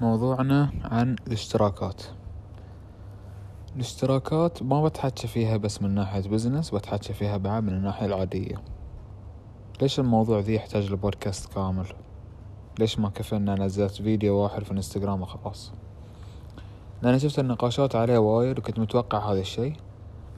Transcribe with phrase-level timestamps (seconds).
[0.00, 2.02] موضوعنا عن الاشتراكات.
[3.76, 8.56] الاشتراكات ما بتحكي فيها بس من ناحية بزنس بتحكي فيها بعد من الناحية العادية.
[9.82, 11.86] ليش الموضوع ذي يحتاج لبودكاست كامل؟
[12.78, 15.72] ليش ما كفى ان نزلت فيديو واحد في الانستغرام وخلاص؟
[17.02, 19.76] لأن شفت النقاشات عليه وايد وكنت متوقع هذا الشيء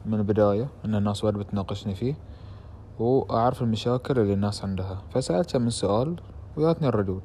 [0.07, 2.15] من البداية إن الناس وايد بتناقشني فيه.
[2.99, 5.03] وأعرف المشاكل اللي الناس عندها.
[5.11, 6.17] فسألت من سؤال
[6.57, 7.23] وياتني الردود.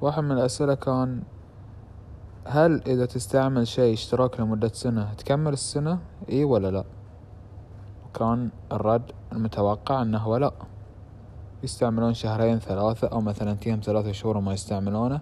[0.00, 1.22] واحد من الأسئلة كان
[2.46, 6.84] هل إذا تستعمل شيء اشتراك لمدة سنة تكمل السنة؟ إي ولا لا؟
[8.06, 10.52] وكان الرد المتوقع أنه هو لا.
[11.62, 15.20] يستعملون شهرين ثلاثة أو مثلا تيهم ثلاثة شهور وما يستعملونه.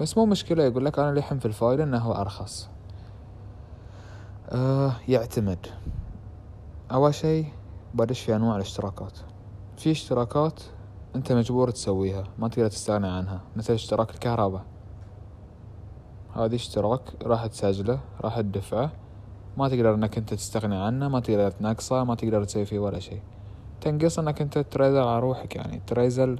[0.00, 2.68] بس مو مشكلة يقول لك أنا لحم في الفايدة أنه هو أرخص.
[4.50, 5.66] آه يعتمد.
[6.92, 7.44] أول شي
[7.94, 9.18] بدش في أنواع الاشتراكات.
[9.76, 10.60] في اشتراكات
[11.16, 13.40] أنت مجبور تسويها ما تقدر تستغنى عنها.
[13.56, 14.64] مثل اشتراك الكهرباء.
[16.36, 18.90] هذا اشتراك راح تسجله راح تدفعه.
[19.56, 23.20] ما تقدر إنك أنت تستغني عنه ما تقدر تنقصه ما تقدر تسوي فيه ولا شيء.
[23.80, 25.82] تنقص إنك أنت تريزل على روحك يعني.
[25.86, 26.38] تريزل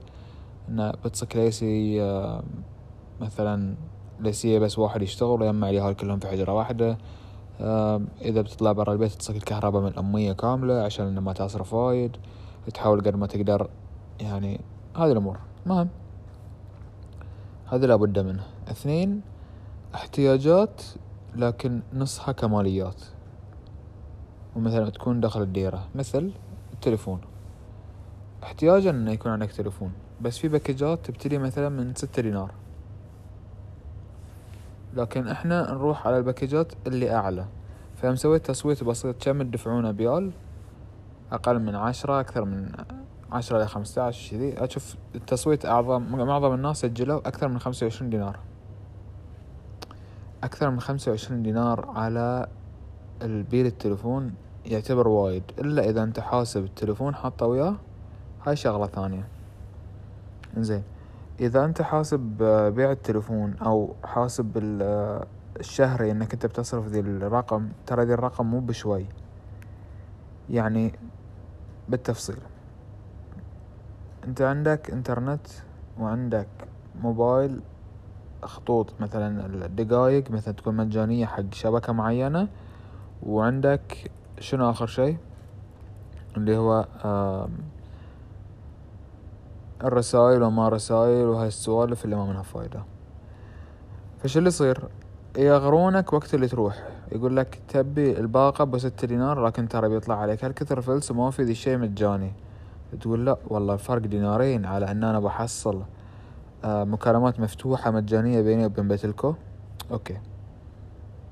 [0.69, 2.43] انه بتصك ليسي آه،
[3.21, 3.75] مثلا
[4.21, 6.99] ليسية بس واحد يشتغل ويجمع اليهال كلهم في حجرة واحدة.
[7.61, 12.17] آه، إذا بتطلع برا البيت تصك الكهرباء من الأمية كاملة عشان ما تصرف وايد
[12.75, 13.71] تحاول قد ما تقدر
[14.23, 14.61] يعني
[14.97, 15.39] هذه الأمور.
[15.67, 15.89] مهم
[17.67, 18.43] هذا لابد منه.
[18.71, 19.21] اثنين
[19.95, 20.83] احتياجات
[21.37, 23.03] لكن نصها كماليات.
[24.57, 25.89] ومثلا تكون داخل الديرة.
[25.95, 26.33] مثل
[26.73, 27.21] التليفون.
[28.43, 29.93] احتياجا انه يكون عندك تليفون.
[30.21, 32.51] بس في باكجات تبتدي مثلا من ستة دينار.
[34.95, 37.47] لكن إحنا نروح على الباكجات اللي أعلى.
[37.97, 40.33] فمسوي تصويت بسيط كم تدفعونه بيال؟
[41.33, 42.73] أقل من عشرة أكثر من
[43.33, 44.65] عشرة إلى خمسة عشر كذي.
[44.65, 48.39] أشوف التصويت أعظم معظم الناس سجلوا أكثر من خمسة وعشرين دينار.
[50.45, 52.47] أكثر من خمسة وعشرين دينار على
[53.23, 54.35] البيل التلفون
[54.67, 57.77] يعتبر وايد إلا إذا أنت حاسب التلفون حاطه وياه
[58.47, 59.29] هاي شغلة ثانية.
[60.57, 60.83] زين
[61.41, 62.21] إذا أنت حاسب
[62.77, 64.51] بيع التلفون أو حاسب
[65.61, 69.07] الشهري إنك أنت بتصرف ذي الرقم ترى ذي الرقم مو بشوي.
[70.51, 70.99] يعني
[71.89, 72.37] بالتفصيل.
[74.25, 75.47] انت عندك انترنت
[76.01, 76.49] وعندك
[77.03, 77.61] موبايل
[78.43, 82.49] خطوط مثلا الدقايق مثلا تكون مجانية حق شبكة معينة.
[83.23, 84.11] وعندك
[84.41, 85.17] شنو آخر شي
[86.37, 86.87] اللي هو
[89.85, 92.85] الرسائل وما رسائل وهاي السوالف اللي ما منها فايدة.
[94.19, 94.89] فش اللي يصير؟
[95.39, 96.89] يغرونك وقت اللي تروح.
[97.13, 101.53] يقول لك تبي الباقة بستة دينار لكن ترى بيطلع عليك هالكثر فلس وما في ذي
[101.53, 102.33] الشي مجاني.
[103.01, 105.83] تقول لا والله الفرق دينارين على إن أنا بحصل
[106.65, 109.35] آه، مكالمات مفتوحة مجانية بيني وبين بتلكو.
[109.91, 110.17] أوكي.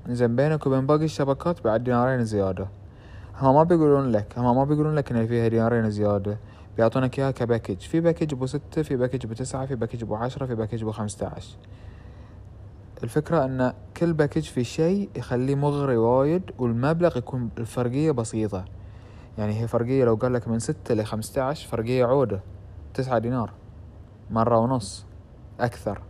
[0.09, 2.67] زين بينك وبين باقي الشبكات بعد دينارين زيادة.
[3.39, 6.37] هم ما بيقولون لك هم ما بيقولون لك إن فيها دينارين زيادة.
[6.77, 7.79] بيعطونك إياها ك package.
[7.79, 11.57] في package ستة في package تسعة في package عشرة في package خمسة عشر
[13.03, 18.65] الفكرة إن كل package في شيء يخليه مغري وايد والمبلغ يكون الفرقية بسيطة.
[19.37, 22.41] يعني هي فرقية لو قال لك من ستة لخمسة عشر فرقية عودة
[22.93, 23.51] تسعة دينار
[24.31, 25.05] مرة ونص
[25.59, 26.01] أكثر.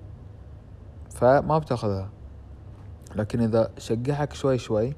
[1.10, 2.10] فما بتاخذها.
[3.16, 4.94] لكن إذا شقحك شوي شوي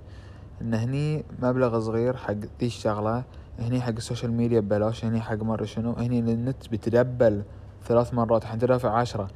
[0.61, 3.23] إن هني مبلغ صغير حق ذي الشغلة
[3.59, 7.43] هني حق ال social media ببلاش هني حق مرة شنو هني النت بتدبل
[7.83, 9.27] ثلاث مرات حتى دافع عشرة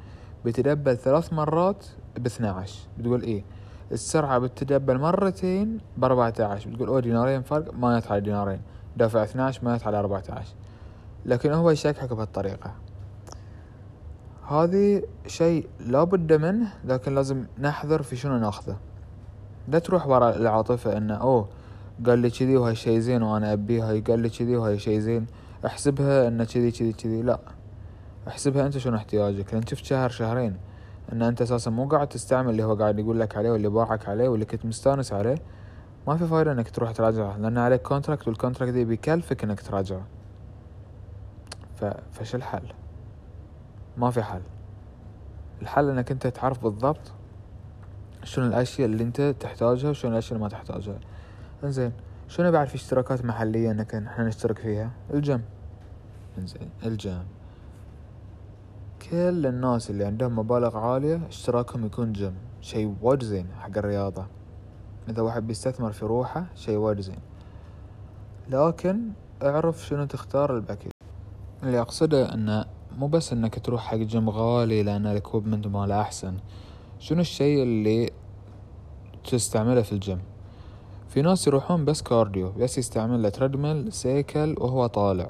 [0.46, 1.86] بتدبل ثلاث مرات
[2.18, 3.44] باثنى عشر بتقول إيه؟
[3.92, 8.62] السرعة بتدبل مرتين بأربعة عشر بتقول أوه دينارين فرق ما يطلع دينارين.
[8.98, 10.46] دافع 12 مات على 14
[11.26, 12.72] لكن هو يشكحك بهالطريقة.
[14.48, 18.78] هذه شيء لابد منه لكن لازم نحذر في شنو ناخذه.
[19.68, 21.50] لا تروح ورا العاطفة إنه أوه
[22.06, 25.26] قال لي كذي وهاي شيء زين وأنا ابيها قال لي كذي وهاي شيء زين.
[25.66, 27.22] احسبها إنه كذي كذي كذي.
[27.22, 27.40] لا.
[28.28, 29.54] احسبها أنت شنو احتياجك.
[29.54, 30.58] لأن شفت شهر شهرين
[31.14, 34.30] إن أنت أساسا مو قاعد تستعمل اللي هو قاعد يقول لك عليه واللي باعك عليه
[34.30, 35.38] واللي كنت مستانس عليه.
[36.08, 40.06] ما في فايدة إنك تروح تراجعه لأن عليك contract وال contract ذي بيكلفك إنك تراجعه.
[41.76, 41.86] ف...
[41.86, 42.74] فش الحل؟
[43.98, 44.42] ما في حل.
[45.62, 47.12] الحل إنك أنت تعرف بالضبط
[48.24, 51.00] شنو الأشياء اللي أنت تحتاجها وشنو الأشياء اللي ما تحتاجها.
[51.64, 51.92] إنزين
[52.28, 55.42] شنو بعد في اشتراكات محلية إنك إحنا نشترك فيها؟ الجيم.
[56.38, 57.26] إنزين الجيم.
[59.12, 62.36] كل الناس اللي عندهم مبالغ عالية اشتراكهم يكون جيم.
[62.62, 64.37] شي وايد زين حق الرياضة.
[65.10, 67.20] إذا واحد بيستثمر في روحه شي وايد زين.
[68.50, 69.00] لكن
[69.44, 70.92] اعرف شنو تختار ال package
[71.64, 72.66] اللي أقصده أنه
[72.98, 76.38] مو بس أنك تروح حق جيم غالي لأن ال equipment ماله أحسن.
[77.00, 78.10] شنو الشيء اللي
[79.32, 80.20] تستعمله في الجيم؟
[81.10, 85.30] في ناس يروحون بس cardio بس يستعمل treadmill cycle وهو طالع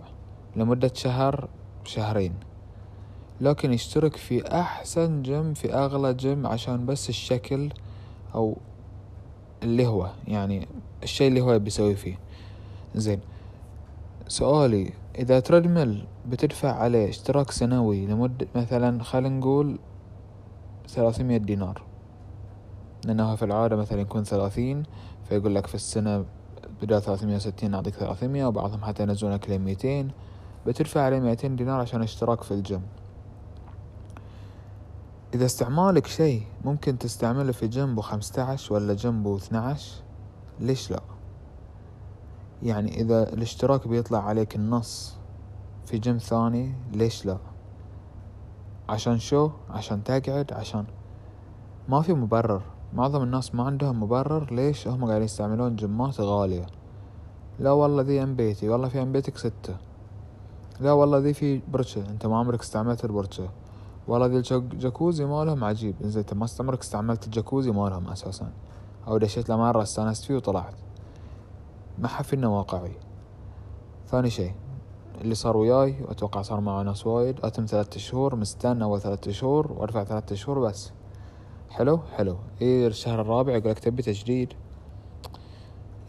[0.56, 1.50] لمدة شهر
[1.84, 2.34] شهرين.
[3.42, 7.70] لكن يشترك في أحسن جيم في أغلى جيم عشان بس الشكل
[8.36, 8.58] أو
[9.64, 10.68] اللي هو يعني
[11.04, 12.20] الشيء اللي هو بيسوي فيه.
[12.96, 13.20] زين.
[14.28, 19.80] سؤالي إذا treadmill بتدفع عليه اشتراك سنوي لمدة مثلا خلينا نقول
[20.88, 21.82] ثلاثمية دينار.
[23.06, 24.84] لأنه في العادة مثلا يكون ثلاثين
[25.30, 26.26] فيقول لك في السنة
[26.82, 30.12] بدل ثلاثمية وستين نعطيك ثلاثمية وبعضهم حتى ينزلونك لين ميتين
[30.68, 32.82] بتدفع عليه ميتين دينار عشان اشتراك في الجيم.
[35.34, 39.76] إذا استعمالك شيء ممكن تستعمله في جنبه خمسة ولا جنبه اثنى
[40.60, 41.00] ليش لا؟
[42.64, 45.16] يعني إذا الاشتراك بيطلع عليك النص
[45.86, 47.38] في جيم ثاني ليش لا؟
[48.90, 50.86] عشان شو؟ عشان تقعد؟ عشان
[51.90, 52.62] ما في مبرر.
[52.94, 56.66] معظم الناس ما عندهم مبرر ليش؟ هم قاعدين يستعملون جيمات غالية.
[57.60, 59.78] لا والله ذي ام بيتي والله في ام بيتك ستة.
[60.80, 63.50] لا والله ذي في برشة أنت ما عمرك استعملت البرشة.
[64.08, 65.96] والله ذي الجاكوزي مالهم عجيب.
[66.02, 68.52] زين أنت ما عمرك استعملت الجاكوزي مالهم أساسا.
[69.08, 70.74] أو دشيت له مرة استأنست فيه وطلعت.
[72.00, 72.92] ما حف إنه واقعي.
[74.08, 74.52] ثاني شي
[75.22, 77.46] اللي صار وياي واتوقع صار مع ناس وايد.
[77.46, 80.92] أتم ثلاثة شهور مستنى أول ثلاثة شهور وادفع ثلاثة شهور بس.
[81.70, 82.38] حلو؟ حلو.
[82.62, 84.54] إيه الشهر الرابع يقولك تبي تجديد.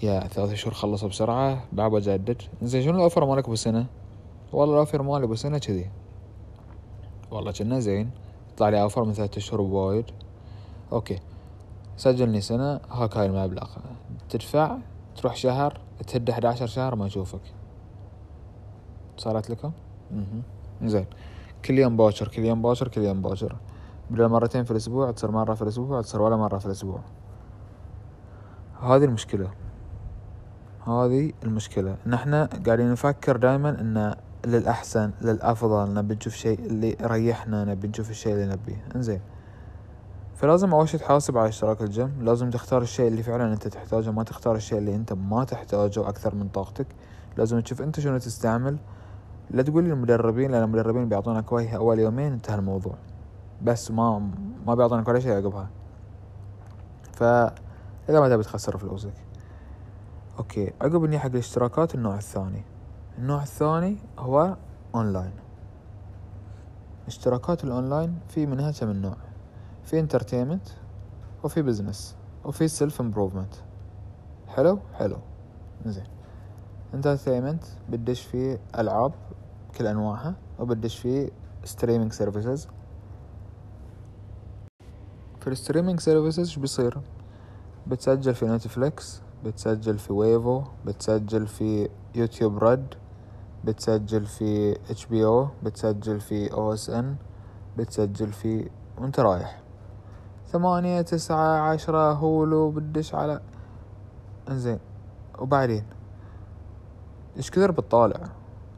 [0.02, 1.64] يا ثلاثة شهور خلصوا بسرعة.
[1.72, 3.86] بعد بجدد زين شنو ال offer مالك بسنة؟
[4.52, 5.90] والله ال offer مالي بسنة كذي.
[7.30, 8.10] والله كنا زين.
[8.56, 10.04] طلع لي offer من ثلاثة شهور بوايد
[10.92, 11.18] okay.
[11.96, 13.68] سجلني سنة هاك هاي المبلغ.
[14.28, 14.78] تدفع
[15.16, 17.40] تروح شهر تهد 11 شهر ما اشوفك
[19.16, 19.72] صارت لكم؟
[20.12, 20.42] أها
[20.82, 21.06] زين.
[21.64, 23.56] كل يوم باكر كل يوم باكر كل يوم باكر.
[24.10, 27.00] بدل مرتين في الأسبوع تصير مرة في الأسبوع تصير ولا مرة في الأسبوع.
[28.80, 29.50] هذه المشكلة.
[30.86, 31.96] هذه المشكلة.
[32.06, 34.14] ان إحنا قاعدين نفكر دائما إن
[34.46, 38.84] للأحسن للأفضل نبي نشوف شيء اللي يريحنا نبي نشوف الشيء اللي نبيه.
[38.96, 39.20] إنزين.
[40.36, 44.22] فلازم أول شي تحاسب على اشتراك الجيم لازم تختار الشيء اللي فعلا أنت تحتاجه ما
[44.22, 46.86] تختار الشيء اللي أنت ما تحتاجه أكثر من طاقتك.
[47.36, 48.76] لازم تشوف أنت شنو تستعمل.
[49.50, 52.94] لا تقول لي المدربين لأن المدربين بيعطونك وجه أول يومين انتهى الموضوع.
[53.62, 54.30] بس ما
[54.66, 55.68] ما بيعطونك ولا شيء عقبها.
[57.12, 59.14] فاذا ما تبي تخسر فلوسك.
[60.38, 60.72] okay.
[60.80, 62.62] عقب اني حق الاشتراكات النوع الثاني.
[63.18, 64.56] النوع الثاني هو
[64.94, 65.32] اونلاين
[67.06, 69.16] اشتراكات الاونلاين في منها كم نوع؟
[69.84, 70.68] في entertainment
[71.44, 73.54] وفي business وفي self improvement
[74.48, 75.16] حلو؟ حلو.
[75.86, 76.04] زين.
[76.94, 79.12] entertainment بدش فيه ألعاب
[79.78, 81.30] كل أنواعها وبدش فيه
[81.64, 82.68] streaming services
[85.40, 86.98] في ال streaming services شو بيصير؟
[87.86, 92.94] بتسجل في Netflix بتسجل في Wavo بتسجل في YouTube Red
[93.64, 97.16] بتسجل في HBO بتسجل في OSN
[97.76, 99.60] بتسجل في وانت رايح.
[100.46, 103.40] ثمانية تسعة عشرة Hulu بدش على
[104.48, 104.78] انزين.
[105.38, 105.84] وبعدين؟
[107.36, 108.28] إيش كثر بتطالع؟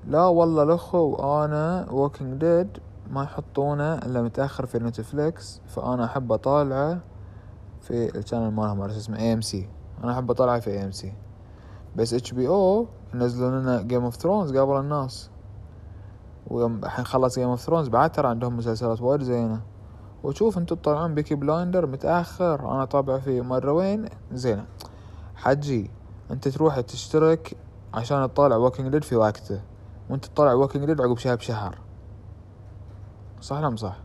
[0.07, 2.79] لا والله الاخو وأنا Walking Dead
[3.11, 7.01] ما يحطونه إلا متأخر في Netflix فأنا أحب أطالعه
[7.81, 9.69] في ال channel مالهم اسمه AMC
[10.05, 11.13] أنا أحب أطالعه في AMC
[11.97, 15.31] بس HBO ينزلون لنا Game of Thrones قبل الناس.
[16.47, 19.61] ويوم الحين خلص Game of Thrones بعد ترى عندهم مسلسلات وايد زينة.
[20.23, 24.67] وشوف انتو تطلعون Peaky Blinder متأخر أنا طابع فيه مرة وين؟ زينة.
[25.35, 25.91] حجي
[26.31, 27.57] انت تروح تشترك
[27.95, 29.61] عشان تطالع Walking Dead في وقته.
[30.11, 31.79] وانت تطالع Walking Dead عقب شهر بشهر.
[33.41, 33.97] صح ولا صح؟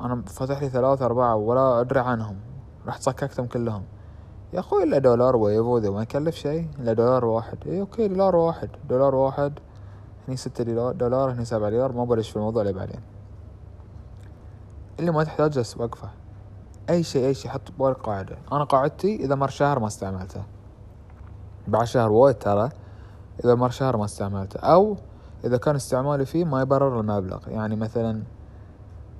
[0.00, 2.36] أنا فتح لي ثلاثة أربعة ولا أدري عنهم.
[2.86, 3.82] رحت صككتهم كلهم.
[4.52, 7.58] يا أخوي إلا دولار Wavo ذا ما يكلف شيء إلا دولار واحد.
[7.66, 8.68] اي okay دولار واحد.
[8.88, 9.58] دولار واحد
[10.28, 11.92] هني ستة دولار دولار هني سبعة دولار.
[11.92, 13.00] ما بلش في الموضوع اللي بعدين.
[15.00, 16.08] اللي ما تحتاجه وقفة.
[16.90, 18.38] أي شيء أي شيء حط ببالك قاعدة.
[18.52, 20.42] أنا قاعدتي إذا مر شهر ما استعملته.
[21.68, 22.68] بعد شهر وايد ترى
[23.44, 24.60] إذا مر شهر ما استعملته.
[24.60, 24.96] أو
[25.44, 27.48] إذا كان استعمالي فيه ما يبرر المبلغ.
[27.48, 28.22] يعني مثلا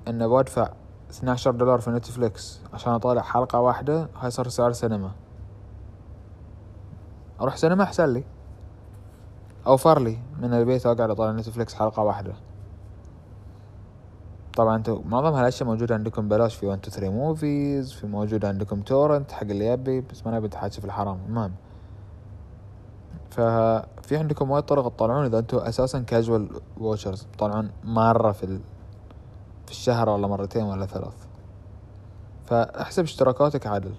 [0.07, 0.69] إنه بدفع
[1.09, 5.11] 12 دولار في Netflix عشان أطالع حلقة واحدة هاي صار سعر سينما.
[7.43, 8.23] أروح سينما أحسن لي.
[9.67, 12.33] اوفر لي من البيت اقعد أطالع Netflix حلقة واحدة.
[14.55, 18.81] طبعا أنتو معظم هالأشياء موجودة عندكم بلاش في 1 2 3 Movies في موجود عندكم
[18.81, 21.19] torrent حق اللي يبي بس ما نبي نتحاكي في الحرام.
[21.27, 21.53] المهم.
[23.29, 28.59] ففي عندكم وايد طرق تطلعون إذا أنتم أساسا casual watchers تطلعون مرة في ال...
[29.65, 31.27] في الشهر ولا مرتين ولا ثلاث.
[32.45, 33.93] فأحسب اشتراكاتك عدل.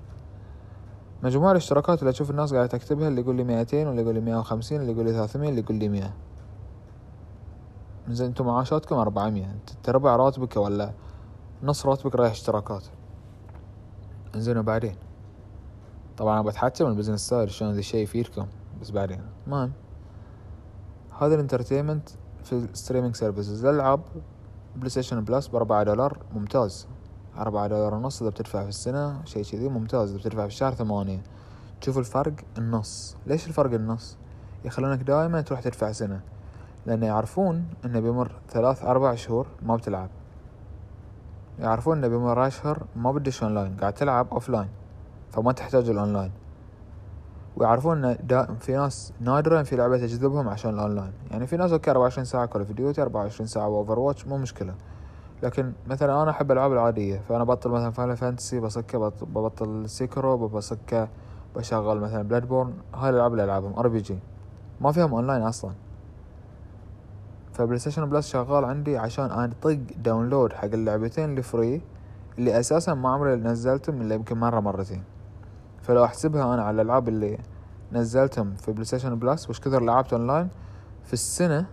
[1.25, 4.37] مجموع الاشتراكات اللي أشوف الناس قاعدة تكتبها اللي يقول لي مئتين واللي يقول لي مئة
[4.37, 6.12] وخمسين اللي يقول لي ثلاثمية اللي يقول لي مئة
[8.09, 9.57] زين أنتم معاشاتكم أربعمية.
[9.81, 10.93] انت ربع راتبك ولا
[11.62, 12.85] نص راتبك رايح اشتراكات؟
[14.35, 14.97] انزين وبعدين؟
[16.16, 18.47] طبعا أنا بتحكم ال business side شلون ذا الشيء يفيدكم.
[18.81, 19.73] بس بعدين؟ المهم
[21.21, 22.08] هذا ال entertainment
[22.45, 24.00] في ال streaming services الالعاب
[24.76, 26.19] PlayStation Plus بأربعة دولار.
[26.35, 26.87] ممتاز.
[27.38, 30.10] أربعة دولار ونص إذا بتدفع في السنة شيء كذي ممتاز.
[30.10, 31.22] إذا بتدفع في الشهر ثمانية.
[31.80, 33.16] تشوف الفرق النص.
[33.26, 34.16] ليش الفرق النص؟
[34.64, 36.20] يخلونك دائما تروح تدفع سنة.
[36.86, 40.10] لأن يعرفون إنه بيمر ثلاث أربع شهور ما بتلعب.
[41.58, 44.68] يعرفون إنه بيمر أشهر ما بدش أونلاين قاعد تلعب offline
[45.32, 46.30] فما تحتاج الأونلاين
[47.56, 51.90] ويعرفون ان دائم في ناس نادرا في لعبة تجذبهم عشان الاونلاين يعني في ناس okay
[51.90, 54.74] 24 ساعة Call of Duty 24 ساعة Overwatch مو مشكلة.
[55.42, 61.08] لكن مثلا أنا أحب الألعاب العادية فأنا بطل مثلا Final Fantasy بصكه ببطل Sekiro بصكه
[61.56, 64.18] بشغل مثلا Bloodborne هاي الألعاب اللي ألعبهم RPG
[64.80, 65.72] ما فيهم اونلاين أصلا.
[67.52, 71.82] ف PlayStation Plus شغال عندي عشان أنا طق download حق اللعبتين اللي free
[72.38, 75.02] اللي أساسا ما عمري نزلتهم إلا يمكن مرة مرتين.
[75.82, 77.38] فلو أحسبها أنا على الألعاب اللي
[77.92, 80.48] نزلتهم في PlayStation Plus وش كثر لعبت اونلاين
[81.04, 81.66] في السنة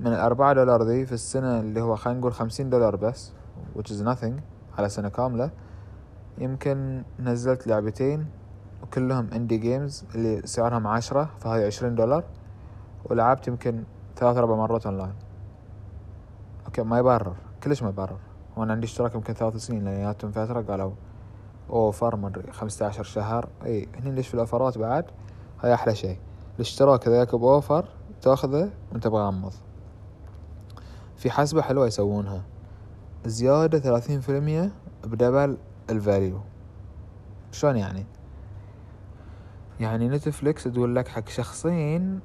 [0.00, 3.32] من الأربعة دولار ذي في السنة اللي هو خلينا نقول خمسين دولار بس
[3.76, 4.32] which is nothing
[4.78, 5.50] على سنة كاملة.
[6.38, 8.26] يمكن نزلت لعبتين
[8.82, 12.24] وكلهم indie games اللي سعرهم عشرة فهذه عشرين دولار.
[13.04, 13.84] ولعبت يمكن
[14.16, 15.14] ثلاث أربع مرات online
[16.66, 18.18] okay ما يبرر كلش ما يبرر.
[18.56, 20.92] وأنا عندي اشتراك يمكن ثلاث سنين لأن جاتهم فترة قالوا
[21.70, 23.48] offer ما أدري خمسة عشر شهر.
[23.64, 25.04] إي هني ليش في ال offer ات بعد؟
[25.60, 26.16] هاي أحلى شي
[26.56, 27.84] الاشتراك إذا ياك ب offer
[28.22, 29.52] تأخذه وأنت مغمض
[31.22, 32.42] في حسبة حلوة يسوونها.
[33.26, 34.72] زيادة ثلاثين في المية
[35.04, 35.56] ب double
[35.90, 36.40] ال value.
[37.52, 38.06] شلون يعني؟
[39.80, 42.20] يعني نتفليكس تقول لك حق شخصين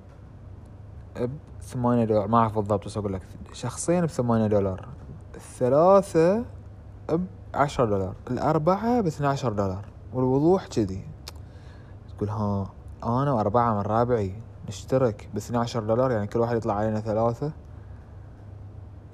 [1.59, 2.27] بثمانية دولار.
[2.27, 3.21] ما أعرف بالضبط بس أقول لك
[3.53, 4.87] شخصين بثمانية دولار.
[5.35, 6.45] الثلاثة
[7.53, 8.15] بعشرة دولار.
[8.31, 9.85] الأربعة باثنى عشر دولار.
[10.13, 11.07] والوضوح كذي.
[12.17, 12.71] تقول ها
[13.03, 14.35] أنا وأربعة من ربعي
[14.67, 17.51] نشترك باثنى عشر دولار؟ يعني كل واحد يطلع علينا ثلاثة.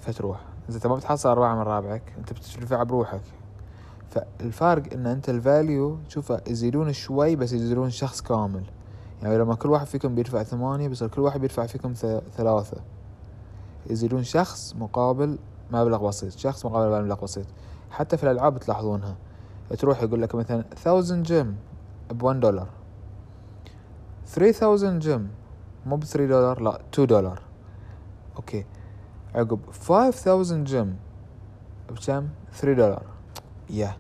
[0.03, 3.22] فتروح إذا أنت ما بتحصل أربعة من ربعك أنت بتدفع بروحك.
[4.10, 8.63] فالفرق إن أنت ال value تشوفه يزيدون شوي بس يزيدون شخص كامل.
[9.22, 11.93] يعني لما كل واحد فيكم بيدفع ثمانية بيصير كل واحد بيدفع فيكم
[12.38, 12.77] ثلاثة.
[13.89, 15.38] يزيدون شخص مقابل
[15.72, 16.31] مبلغ بسيط.
[16.31, 17.45] شخص مقابل مبلغ بسيط.
[17.91, 19.15] حتى في الألعاب تلاحظونها.
[19.79, 21.55] تروح يقول لك مثلا 1000 جيم
[22.12, 22.67] ب 1 دولار
[24.25, 25.29] 3000 gem
[25.86, 27.41] مو ب 3 دولار لا 2 دولار
[28.36, 28.65] أوكي.
[29.36, 30.96] عقب 5000 gem
[31.90, 33.06] بكم؟ 3 دولار.
[33.70, 33.98] يا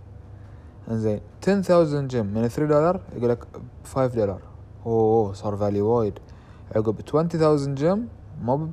[0.91, 1.21] إنزين.
[1.47, 3.47] 10000 gem من 3 دولار يقول لك
[3.85, 4.41] 5 دولار.
[4.85, 6.19] أوه صار value وايد.
[6.75, 8.07] عقب 20000 gem
[8.41, 8.69] مو ب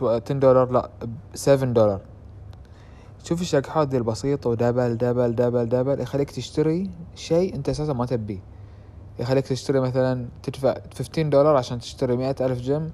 [0.00, 2.00] 10 دولار لا ب 7 دولار.
[3.24, 8.06] شوف الشقحات ذي البسيطة و double double double double يخليك تشتري شيء أنت أساسا ما
[8.06, 8.38] تبيه.
[9.18, 12.90] يخليك تشتري مثلا تدفع 15 دولار عشان تشتري مئة ألف gem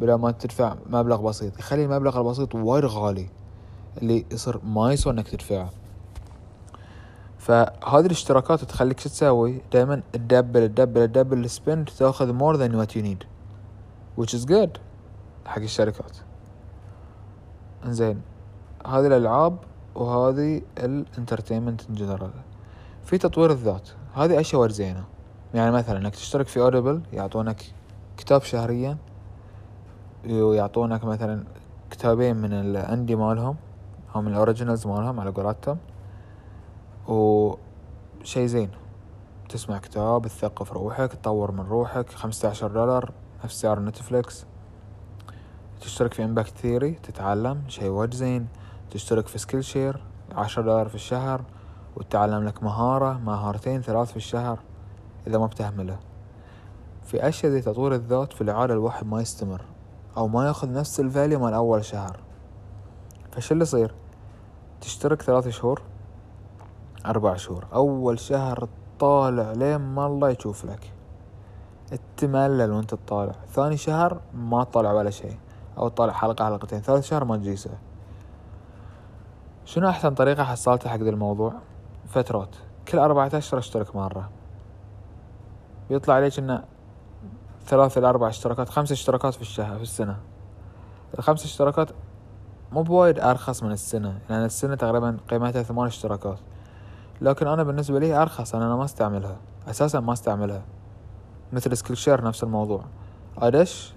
[0.00, 1.58] بلا ما تدفع مبلغ بسيط.
[1.58, 3.28] يخلي المبلغ البسيط وايد غالي
[4.02, 5.70] اللي يصير ما يسوى إنك تدفعه.
[7.38, 12.96] فهذه الاشتراكات تخليك شو تسوي؟ دائما تدبل تدبل تدبل ال spend تأخذ more than what
[12.96, 13.24] you need
[14.20, 14.78] which is good
[15.46, 16.16] حق الشركات.
[17.84, 18.20] إنزين
[18.86, 19.56] هذه الألعاب
[19.94, 22.30] وهذه ال entertainment in general
[23.04, 25.04] في تطوير الذات هذه أشياء زينة.
[25.54, 27.62] يعني مثلا إنك تشترك في Audible يعطونك
[28.16, 28.96] كتاب شهريا.
[30.26, 31.44] ويعطونك مثلا
[31.90, 33.56] كتابين من ال indie مالهم
[34.16, 35.78] أو من ال originals مالهم على قولتهم.
[37.08, 38.70] وشي زين
[39.48, 43.12] تسمع كتاب تثقف روحك تطور من روحك خمسة عشر دولار
[43.44, 44.46] نفس سعر Netflix.
[45.80, 48.46] تشترك في Impact Theory تتعلم شي وايد زين.
[48.90, 51.42] تشترك في Skillshare عشرة دولار في الشهر.
[51.96, 54.58] وتتعلم لك مهارة مهارتين ثلاث في الشهر
[55.26, 55.98] إذا ما بتهمله.
[57.04, 59.62] في أشياء ذي تطوير الذات في العادة الواحد ما يستمر.
[60.20, 62.20] أو ما ياخذ نفس ال value مال أول شهر.
[63.32, 63.94] فش اللي يصير؟
[64.80, 65.82] تشترك ثلاث شهور
[67.06, 67.66] أربع شهور.
[67.74, 70.92] أول شهر طالع لين ما الله يشوف لك.
[72.16, 73.32] تملل وانت تطالع.
[73.48, 75.38] ثاني شهر ما تطالع ولا شيء.
[75.78, 76.80] أو تطالع حلقة حلقتين.
[76.80, 77.70] ثالث شهر ما تجيسه
[79.64, 81.52] شنو أحسن طريقة حصلتها حق ذا الموضوع؟
[82.06, 82.56] فترات.
[82.88, 84.30] كل أربعة أشهر أشترك مرة.
[85.90, 86.64] يطلع عليك إنه
[87.66, 90.16] ثلاث إلى أربع اشتراكات خمس اشتراكات في الشهر في السنة.
[91.18, 91.90] الخمس اشتراكات
[92.72, 96.38] مو بوايد أرخص من السنة لأن السنة تقريبا قيمتها ثمان اشتراكات.
[97.20, 99.36] لكن أنا بالنسبة لي أرخص أنا ما أستعملها
[99.68, 100.62] أساسا ما أستعملها.
[101.52, 102.84] مثل Skillshare نفس الموضوع.
[103.38, 103.94] أدش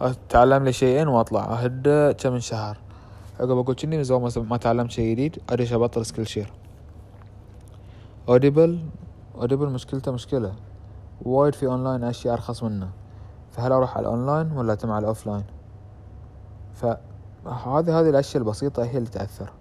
[0.00, 2.78] أتعلم لي شيئين وأطلع اهد كم من شهر.
[3.40, 6.52] عقب أقول كني من زمان ما تعلمت شيء جديد أدش أبطل Skillshare.
[8.28, 8.80] Audible
[9.34, 10.52] Audible مشكلته مشكلة.
[11.22, 12.88] وايد في أونلاين أشياء أرخص منه.
[13.56, 15.44] فهل أروح على الأونلاين ولا أتم على ال offline
[16.74, 19.52] فهذه هذه الأشياء البسيطة هي اللي تأثر.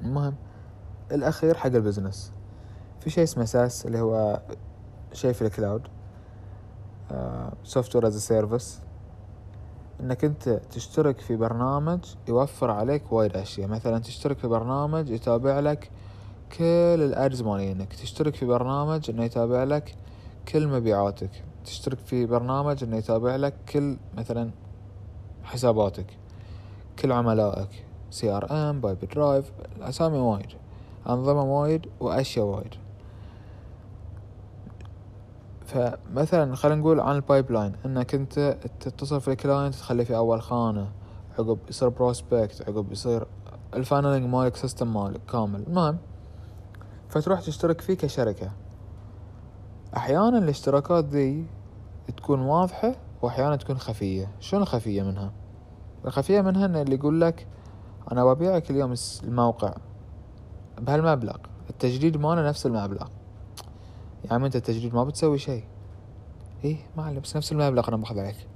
[0.00, 0.34] المهم
[1.12, 2.32] الأخير حق ال business.
[3.00, 4.40] في شيء اسمه SaaS اللي هو
[5.12, 5.82] شيء في ال cloud.
[7.64, 8.80] software as service
[10.00, 13.68] إنك أنت تشترك في برنامج يوفر عليك وايد أشياء.
[13.68, 15.90] مثلا تشترك في برنامج يتابع لك
[16.58, 16.64] كل
[17.02, 17.92] ال ads مالينك.
[17.92, 19.96] تشترك في برنامج إنه يتابع لك
[20.48, 21.44] كل مبيعاتك.
[21.68, 24.50] تشترك في برنامج إنه يتابع لك كل مثلا
[25.42, 26.06] حساباتك
[26.98, 30.46] كل عملائك CRM Pipedrive الأسامي وايد
[31.08, 32.74] أنظمة وايد وأشياء وايد.
[35.66, 40.42] فمثلا خلينا نقول عن ال pipeline انك انت تتصل في ال client تخليه في أول
[40.42, 40.88] خانة
[41.38, 43.26] عقب يصير prospect عقب يصير
[43.74, 45.62] ال funneling مالك system مالك كامل.
[45.66, 45.98] المهم
[47.08, 48.50] فتروح تشترك فيه كشركة.
[49.96, 51.46] أحيانا الاشتراكات ذي
[52.16, 54.30] تكون واضحة وأحيانا تكون خفية.
[54.40, 55.32] شلون الخفية منها؟
[56.04, 57.46] الخفية منها إن اللي يقول لك
[58.12, 59.74] أنا ببيعك اليوم الموقع
[60.78, 61.36] بهالمبلغ.
[61.70, 63.06] التجديد ماله نفس المبلغ.
[64.24, 65.64] يا عمي أنت التجديد ما بتسوي شيء.
[66.64, 68.48] إيه ما بس نفس المبلغ أنا بأخذ عليك.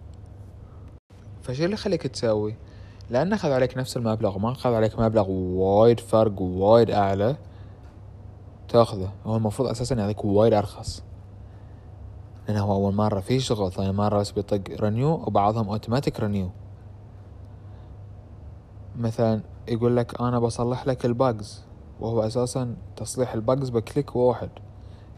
[1.42, 2.56] فشو اللي يخليك تسوي
[3.10, 7.36] لأن أخذ عليك نفس المبلغ ما أخذ عليك مبلغ وايد فرق وايد أعلى
[8.68, 9.12] تأخذه.
[9.26, 11.02] هو المفروض أساسا يعطيك وايد أرخص.
[12.52, 16.50] لأنه هو أول مرة في شغل ثاني مرة بس بيطق renew وبعضهم automatic renew.
[18.98, 21.62] مثلا يقول لك أنا بصلح لك ال bugs
[22.00, 24.50] وهو أساسا تصليح ال bugs ب click واحد.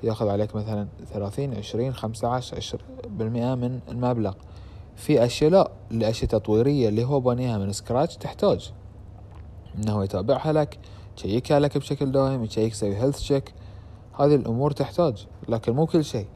[0.03, 4.35] ياخذ عليك مثلا ثلاثين عشرين خمسة عشر بالمئة من المبلغ.
[4.97, 8.73] في أشياء لا الاشياء تطويرية اللي هو بانيها من scratch تحتاج.
[9.75, 10.79] إنه يتابعها لك
[11.19, 13.55] يشيكها لك بشكل دائم يشيك يسوي health check
[14.19, 16.27] هذه الأمور تحتاج لكن مو كل شيء.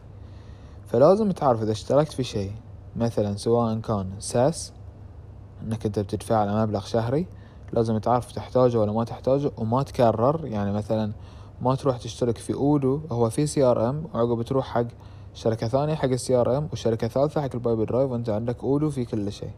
[0.89, 2.53] فلازم تعرف إذا اشتركت في شيء
[2.97, 4.73] مثلا سواء كان SaaS
[5.63, 7.27] إنك أنت بتدفع على مبلغ شهري
[7.73, 11.13] لازم تعرف تحتاجه ولا ما تحتاجه وما تكرر يعني مثلا
[11.63, 14.87] ما تروح تشترك في Odoo هو في CRM وعقب تروح حق
[15.35, 19.33] شركة ثانية حق ال CRM وشركة ثالثة حق ال Pipedrive وأنت عندك Odoo في كل
[19.33, 19.51] شيء.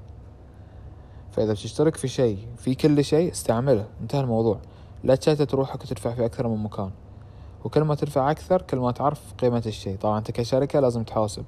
[1.31, 4.61] فإذا بتشترك في شيء في كل شيء استعمله انتهى الموضوع.
[5.05, 6.91] لا تشتت روحك وتدفع في أكثر من مكان.
[7.65, 9.97] وكل ما تدفع أكثر كل ما تعرف قيمة الشيء.
[9.97, 11.45] طبعا أنت كشركة لازم تحاسب.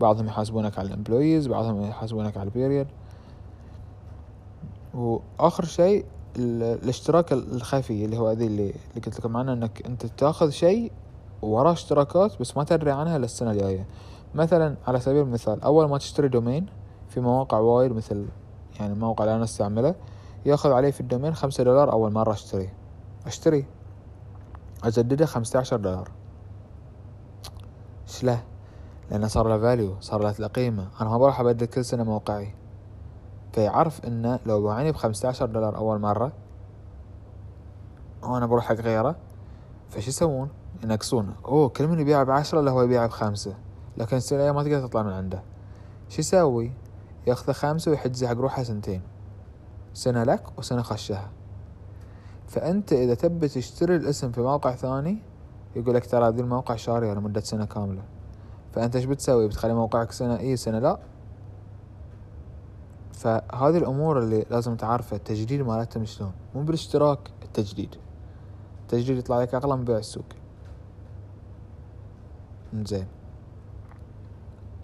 [0.00, 2.86] بعضهم يحاسبونك على الامبلويز بعضهم يحاسبونك على البيريد
[4.94, 6.04] وآخر شيء
[6.36, 10.92] الاشتراك الخفي اللي هو ذي اللي, اللي قلت لكم عنه إنك أنت تأخذ شيء
[11.42, 13.86] وراه اشتراكات بس ما تدري عنها للسنة الجاية.
[14.34, 16.66] مثلا على سبيل المثال أول ما تشتري domain
[17.08, 18.26] في مواقع وايد مثل
[18.80, 19.94] يعني الموقع اللي أنا استعمله
[20.46, 22.68] يأخذ علي في ال domain خمسة دولار أول مرة اشتري
[23.26, 23.64] اشتري
[24.84, 26.10] أجدده خمسة عشر دولار.
[28.08, 28.42] إيش له؟
[29.10, 32.54] لأنه صار له value صار له قيمة أنا ما بروح أبدل كل سنة موقعي.
[33.52, 36.32] فيعرف انه لو باعني بخمسة عشر دولار أول مرة
[38.22, 39.16] وأنا بروح حق غيره.
[39.90, 40.48] فش يسوون؟
[40.82, 43.54] ينقصونه أوه كل من يبيع بعشرة له هو يبيع بخمسة.
[43.96, 45.42] لكن السنة ما تقدر تطلع من عنده.
[46.08, 46.72] شو يسوي؟
[47.26, 49.02] ياخذ خمسة ويحجز حق روحه سنتين.
[49.94, 51.30] سنة لك وسنة خشها.
[52.48, 55.18] فأنت إذا تبي تشتري الاسم في موقع ثاني
[55.76, 58.02] يقول لك ترى ذي الموقع شاري لمدة سنة كاملة.
[58.72, 60.98] فأنت إيش بتسوي؟ بتخلي موقعك سنة إيه سنة لا؟
[63.12, 67.94] فهذه الأمور اللي لازم تعرفها التجديد مالتهم شلون؟ مو بالاشتراك التجديد.
[68.82, 70.24] التجديد يطلع لك اغلى من بيع السوق.
[72.74, 73.06] زين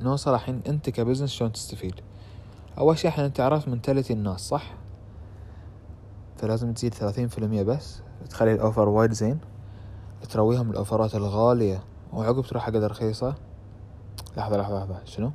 [0.00, 1.94] نوصل الحين أنت كبزنس شلون تستفيد؟
[2.79, 4.74] أول شي إحنا انت عرفت منتاليتي الناس صح؟
[6.37, 9.38] فلازم تزيد ثلاثين في المية بس تخلي الأوفر وايد زين
[10.31, 11.83] ترويهم الأوفرات الغالية.
[12.12, 13.35] وعقب تروح حق الرخيصة.
[14.37, 15.05] لحظة لحظة لحظة.
[15.05, 15.31] شنو؟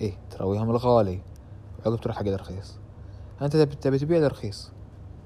[0.00, 1.20] إيه ترويهم الغالي.
[1.78, 2.76] وعقب تروح حق الرخيص.
[3.42, 4.72] أنت تبي تبيع الرخيص.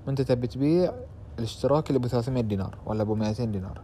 [0.09, 0.93] أنت تبي تبيع
[1.39, 3.81] الاشتراك اللي ب 300 دينار ولا ب 200 دينار.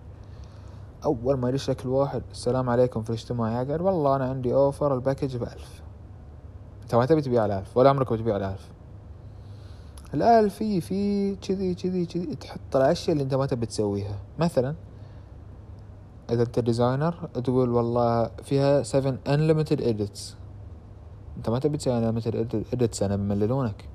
[1.04, 4.94] أول ما يدش لك الواحد السلام عليكم في الاجتماع يا قال والله أنا عندي أوفر
[4.94, 5.82] ال package ب 1000
[6.82, 8.70] أنت ما تبي تبيع على 1000 ولا عمرك بتبيع على 1000
[10.14, 14.18] ال VIP كذي كذي كذي تحط الأشياء اللي أنت ما تبي تسويها.
[14.38, 14.74] مثلا
[16.30, 20.34] إذا أنت designer تقول والله فيها 7 unlimited edits.
[21.36, 22.34] أنت ما تبي تسوي unlimited
[22.74, 23.88] edits لأن بيمللونك.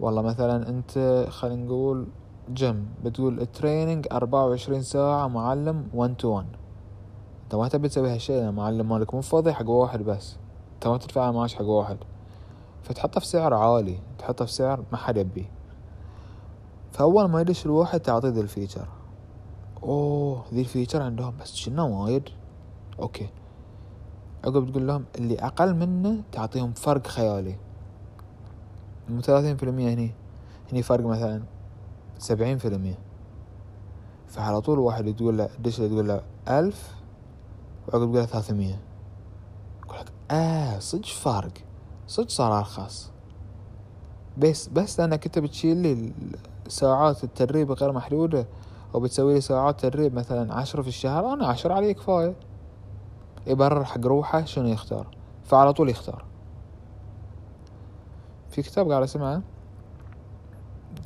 [0.00, 2.06] والله مثلا أنت خلينا نقول
[2.52, 6.46] جيم بتقول ال training أربعة وعشرين ساعة معلم 1 to 1
[7.44, 10.36] أنت ما تبي تسوي هالشيء لأن المعلم مالك مو فاضي حق واحد بس.
[10.74, 11.96] أنت ما تدفع معاش حق واحد.
[12.90, 15.50] فتحطه في سعر عالي تحطه في سعر ما حد يبيه.
[16.92, 18.88] فأول ما يدش الواحد تعطيه ذي ال feature.
[19.82, 22.28] أوه ذي ال feature عندهم بس شنو وايد؟
[22.98, 23.28] أوكي.
[24.44, 27.56] عقب تقول لهم اللي أقل منه تعطيهم فرق خيالي.
[29.08, 30.14] مو ثلاثين في المية هني.
[30.72, 31.42] هني فرق مثلا
[32.18, 32.98] سبعين في المية.
[34.28, 36.94] فعلى طول واحد تقول له دش تقول له ألف
[37.88, 38.80] وعقب تقول له ثلاثمية.
[39.84, 41.69] يقول لك آه صدق فرق.
[42.10, 43.10] صدق صار أرخص
[44.38, 46.12] بس بس لأنك أنت بتشيل لي
[46.68, 48.46] ساعات التدريب غير محدودة
[48.94, 52.34] أو بتسوي لي ساعات تدريب مثلا عشرة في الشهر أنا عشرة علي كفاية.
[53.46, 55.06] يبرر حق روحه شنو يختار.
[55.44, 56.24] فعلى طول يختار.
[58.50, 59.42] في كتاب قاعد أسمعه؟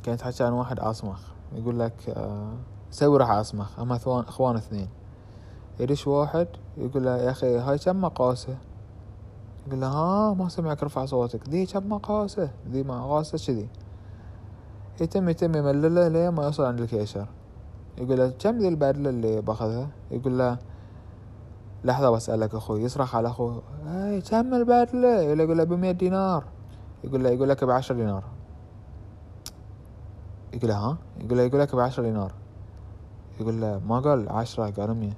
[0.03, 1.19] كان يتحكى عن واحد اصمخ
[1.55, 2.53] يقول لك آه
[2.91, 4.89] سوي راح اصمخ أما اخوان اثنين.
[5.79, 8.57] يدش واحد يقول له يا أخي هاي كم مقاسه؟
[9.73, 11.49] له ها ما سمعك رفع صوتك.
[11.49, 13.67] ذي كم مقاسة؟ ذي مقاسة كذي.
[15.01, 17.27] يتم يتم يملله لين ما يوصل عند الكيشر؟
[17.97, 20.57] يقول له كم ذي البدلة اللي باخذها؟ يقول له
[21.83, 26.43] لحظة بسألك أخوي يصرخ على أخوه هاي كم البدلة يقول له بمية دينار.
[27.03, 28.23] يقول له يقول لك بعشرة دينار.
[30.53, 32.31] يقول له ها؟ يقول له يقول لك بعشرة دينار.
[33.39, 35.17] يقول له ما قال عشرة قال مية.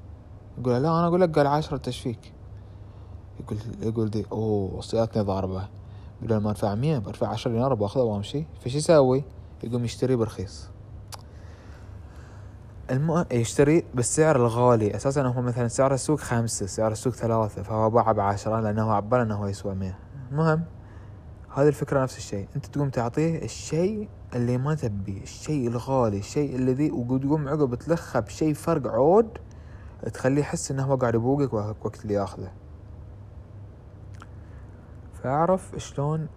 [0.58, 2.34] يقول له لا أنا أقول لك قال عشرة تشفيك.
[3.40, 5.68] يقول يقول دي أوه صياتني ضاربة
[6.22, 8.46] بدل ما أدفع مية بدفع عشرة دينار باخذه وأمشي.
[8.62, 9.24] فش يسوي
[9.64, 10.68] يقوم يشتري برخيص.
[12.92, 13.26] الم...
[13.32, 14.96] يشتري بالسعر الغالي.
[14.96, 19.50] أساسا هو مثلا سعر السوق خمسة سعر السوق ثلاثة فهو باعه بعشرة لأنه عبال إنه
[19.50, 19.98] يسوى مية.
[20.32, 20.64] المهم
[21.56, 22.48] هذه الفكرة نفس الشيء.
[22.56, 28.54] أنت تقوم تعطيه الشيء اللي ما تبيه الشيء الغالي الشيء الذي وتقوم عقب تلخه بشيء
[28.54, 29.30] فرق عود
[30.14, 32.52] تخليه يحس إنه هو قاعد يبوقك وقت اللي ياخذه.
[35.28, 36.28] فاعرف شلون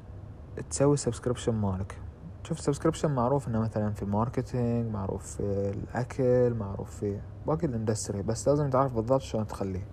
[0.70, 1.98] تسوي subscription مالك.
[2.42, 7.73] شوف subscription معروف إنه مثلا في ال marketing معروف في الأكل معروف في باقي ال
[7.73, 9.86] industry بس لازم تعرف بالضبط شلون تخليه.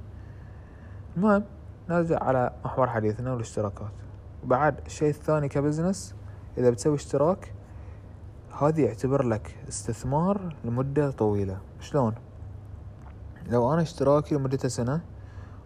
[1.18, 1.44] المهم
[1.90, 3.92] نرجع على محور حديثنا والاشتراكات.
[4.44, 6.16] وبعد الشيء الثاني ك business
[6.58, 7.54] إذا بتسوي اشتراك
[8.62, 11.58] هذه يعتبر لك استثمار لمدة طويلة.
[11.80, 12.16] شلون؟
[13.50, 15.02] لو أنا اشتراكي لمدة سنة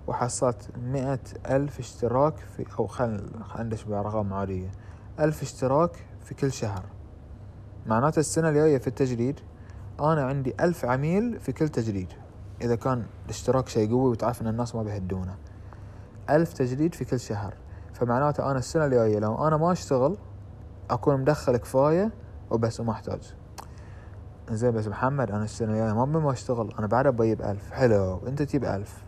[0.07, 4.71] وحصلت مئة ألف اشتراك في أو خل ندش بأرقام عادية
[5.19, 6.83] ألف اشتراك في كل شهر.
[7.85, 9.39] معناته السنة الجاية في التجديد
[9.99, 12.13] أنا عندي ألف عميل في كل تجديد
[12.61, 15.35] إذا كان الاشتراك شي قوي وتعرف إن الناس ما بيهدونه.
[16.29, 17.53] ألف تجديد في كل شهر.
[17.93, 20.17] فمعناته أنا السنة الجاية لو أنا ما أشتغل
[20.89, 22.11] أكون مدخل كفاية
[22.51, 23.33] وبس وما أحتاج.
[24.51, 26.73] زين بس محمد أنا السنة الجاية ما ما أشتغل.
[26.79, 27.71] أنا بعد بجيب ألف.
[27.71, 28.27] حلو.
[28.27, 29.03] أنت تجيب ألف.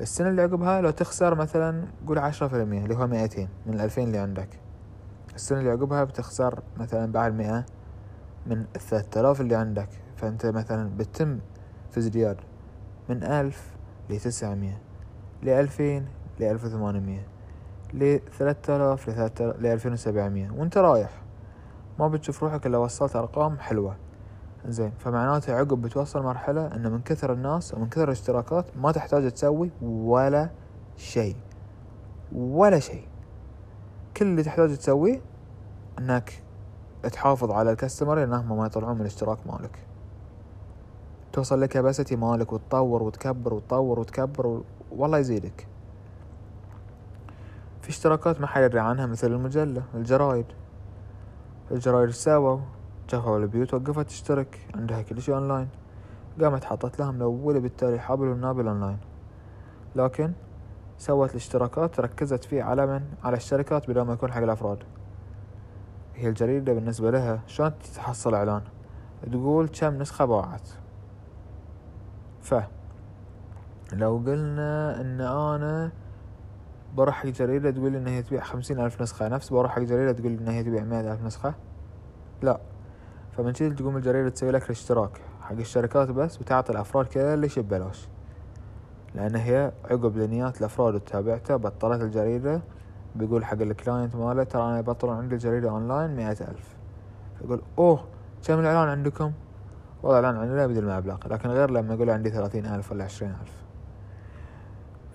[0.00, 4.06] السنة اللي عقبها لو تخسر مثلا قول عشرة في المية اللي هو مئتين من الألفين
[4.06, 4.48] اللي عندك.
[5.34, 7.64] السنة اللي عقبها بتخسر مثلا بعد مئة
[8.46, 9.88] من الثلاثة آلاف اللي عندك.
[10.16, 11.38] فأنت مثلا بتتم
[11.90, 12.36] في ازدياد
[13.08, 13.76] من ألف
[14.10, 14.78] لتسعمية
[15.42, 16.06] لألفين
[16.40, 17.26] لألف وثمانمية
[17.94, 20.50] لثلاثة آلاف لثلاثة لألفين وسبعمية.
[20.50, 21.10] وأنت رايح.
[21.98, 23.96] ما بتشوف روحك إلا وصلت أرقام حلوة.
[24.70, 24.92] زين.
[24.98, 30.50] فمعناته عقب بتوصل مرحلة إنه من كثر الناس ومن كثر الاشتراكات ما تحتاج تسوي ولا
[30.96, 31.36] شيء.
[32.32, 33.08] ولا شيء.
[34.16, 35.20] كل اللي تحتاج تسويه
[35.98, 36.42] إنك
[37.12, 39.78] تحافظ على الكاستمر انهم ما يطلعون من الاشتراك مالك.
[41.32, 44.64] توصل لكباسيتي مالك وتطور وتكبر وتطور وتكبر و...
[44.90, 45.66] والله يزيدك.
[47.82, 50.46] في اشتراكات ما حد يدري عنها مثل المجلة الجرايد.
[51.70, 52.58] الجرايد ساووا
[53.08, 55.68] جفوا البيوت وقفت تشترك عندها كل شيء اونلاين
[56.40, 58.98] قامت حطت لها ملولة بالتالي حابل والنابل اونلاين
[59.96, 60.32] لكن
[60.98, 64.78] سوت الاشتراكات ركزت فيه على من؟ على الشركات بدل ما يكون حق الأفراد.
[66.14, 68.62] هي الجريدة بالنسبة لها شلون تحصل إعلان؟
[69.32, 70.68] تقول كم نسخة باعت.
[72.40, 72.54] ف
[73.92, 75.92] لو قلنا إن أنا
[76.96, 80.32] بروح حق جريدة تقول إن هي تبيع خمسين ألف نسخة نفس بروح حق جريدة تقول
[80.32, 81.54] إن هي تبيع مئة ألف نسخة؟
[82.42, 82.60] لا.
[83.36, 88.08] فمن كذي تقوم الجريدة تسوي لك الاشتراك حق الشركات بس وتعطي الأفراد كل شي ببلاش.
[89.14, 92.60] لأن هي عقب لنيات الأفراد اللي تابعته بطلت الجريدة
[93.14, 96.76] بيقول حق ال client ماله ترى أنا بطلون عندي الجريدة أونلاين مئة ألف.
[97.38, 98.04] فيقول أوه
[98.46, 99.32] كم الإعلان عندكم؟
[100.02, 103.52] والله الإعلان عندنا بدل المبلغ لكن غير لما يقول عندي ثلاثين ألف ولا عشرين ألف.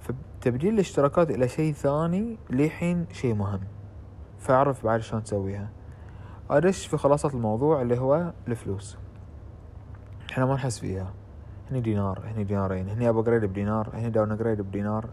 [0.02, 3.62] فتبديل الاشتراكات إلى شيء ثاني لحين شيء مهم.
[4.40, 5.70] فأعرف بعد شلون تسويها.
[6.52, 8.98] أدش في خلاصة الموضوع اللي هو الفلوس.
[10.32, 11.14] إحنا ما نحس فيها.
[11.72, 12.90] هني دينار هني دينارين.
[12.90, 15.10] هني upgrade بدينار هني downgrade بدينار.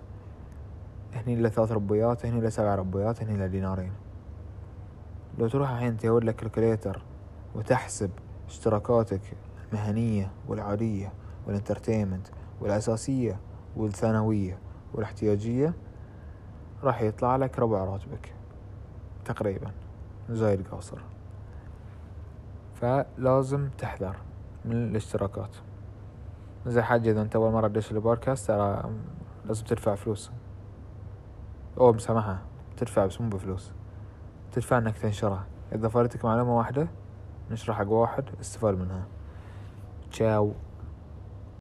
[1.14, 3.92] هني له ثلاث ربويات هني له سبع ربويات هني له دينارين.
[5.38, 7.02] لو تروح الحين تسوي لك calculator
[7.54, 8.10] وتحسب
[8.48, 9.20] اشتراكاتك
[9.72, 11.12] المهنية والعادية
[11.46, 12.28] وال entertainment
[12.60, 13.40] والأساسية
[13.76, 14.58] والثانوية
[14.94, 15.74] والاحتياجية
[16.82, 18.34] راح يطلع لك ربع راتبك
[19.24, 19.70] تقريبا.
[20.28, 20.98] زايد قاصر.
[22.80, 24.16] فلازم تحذر
[24.64, 25.56] من الاشتراكات.
[26.66, 28.90] زي حاجة إذا أنت أول مرة تدش البودكاست ترى
[29.46, 30.30] لازم تدفع فلوس.
[31.80, 32.38] أو مسامحة
[32.76, 33.72] تدفع بس مو بفلوس.
[34.52, 35.46] تدفع إنك تنشرها.
[35.72, 36.88] إذا فاتتك معلومة واحدة
[37.50, 39.04] نشرها حق واحد استفاد منها.
[40.10, 40.52] تشاو.